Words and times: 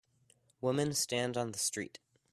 Women 0.61 0.95
stand 0.95 1.37
on 1.37 1.51
the 1.51 1.59
street. 1.59 1.99